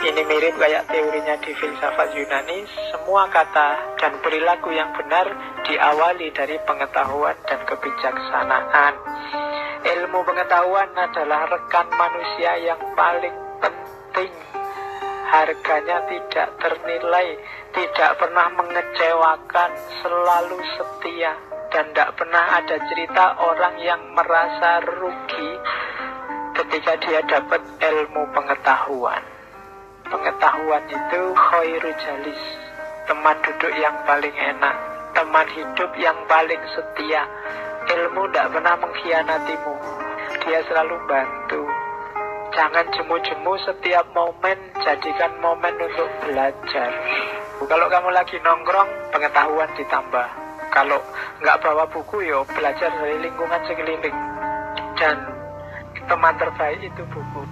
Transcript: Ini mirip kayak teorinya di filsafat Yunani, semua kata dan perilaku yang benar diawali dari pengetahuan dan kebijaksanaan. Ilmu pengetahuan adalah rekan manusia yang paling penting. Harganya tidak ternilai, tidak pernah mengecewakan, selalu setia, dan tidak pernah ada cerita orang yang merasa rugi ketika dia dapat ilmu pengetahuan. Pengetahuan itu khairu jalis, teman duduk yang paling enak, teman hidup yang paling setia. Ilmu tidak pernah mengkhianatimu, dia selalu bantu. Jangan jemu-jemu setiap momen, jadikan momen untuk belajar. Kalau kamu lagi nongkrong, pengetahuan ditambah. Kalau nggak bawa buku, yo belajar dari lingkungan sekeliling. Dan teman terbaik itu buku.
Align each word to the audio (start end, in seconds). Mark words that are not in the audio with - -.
Ini 0.00 0.24
mirip 0.24 0.56
kayak 0.56 0.88
teorinya 0.88 1.36
di 1.44 1.52
filsafat 1.52 2.16
Yunani, 2.16 2.64
semua 2.88 3.28
kata 3.28 4.00
dan 4.00 4.16
perilaku 4.24 4.72
yang 4.72 4.96
benar 4.96 5.28
diawali 5.68 6.32
dari 6.32 6.56
pengetahuan 6.64 7.36
dan 7.44 7.60
kebijaksanaan. 7.68 8.94
Ilmu 9.84 10.24
pengetahuan 10.24 10.88
adalah 10.96 11.44
rekan 11.52 11.84
manusia 11.92 12.52
yang 12.64 12.80
paling 12.96 13.36
penting. 13.60 14.32
Harganya 15.28 16.00
tidak 16.08 16.48
ternilai, 16.64 17.36
tidak 17.76 18.10
pernah 18.16 18.48
mengecewakan, 18.56 19.70
selalu 20.00 20.58
setia, 20.80 21.36
dan 21.76 21.92
tidak 21.92 22.16
pernah 22.16 22.56
ada 22.56 22.76
cerita 22.88 23.36
orang 23.36 23.76
yang 23.84 24.00
merasa 24.16 24.80
rugi 24.80 25.50
ketika 26.56 26.92
dia 27.04 27.20
dapat 27.28 27.60
ilmu 27.84 28.32
pengetahuan. 28.32 29.29
Pengetahuan 30.60 30.92
itu 30.92 31.22
khairu 31.32 31.90
jalis, 32.04 32.42
teman 33.08 33.32
duduk 33.40 33.72
yang 33.80 33.96
paling 34.04 34.36
enak, 34.36 34.76
teman 35.16 35.48
hidup 35.56 35.88
yang 35.96 36.12
paling 36.28 36.60
setia. 36.76 37.24
Ilmu 37.88 38.28
tidak 38.28 38.52
pernah 38.52 38.76
mengkhianatimu, 38.76 39.74
dia 40.44 40.60
selalu 40.68 41.00
bantu. 41.08 41.64
Jangan 42.52 42.92
jemu-jemu 42.92 43.52
setiap 43.64 44.04
momen, 44.12 44.58
jadikan 44.84 45.32
momen 45.40 45.80
untuk 45.80 46.12
belajar. 46.28 46.90
Kalau 47.64 47.86
kamu 47.88 48.12
lagi 48.12 48.36
nongkrong, 48.44 49.16
pengetahuan 49.16 49.70
ditambah. 49.80 50.28
Kalau 50.76 51.00
nggak 51.40 51.56
bawa 51.64 51.88
buku, 51.88 52.28
yo 52.28 52.44
belajar 52.52 52.92
dari 53.00 53.16
lingkungan 53.16 53.64
sekeliling. 53.64 54.18
Dan 55.00 55.24
teman 56.04 56.36
terbaik 56.36 56.84
itu 56.84 57.00
buku. 57.08 57.48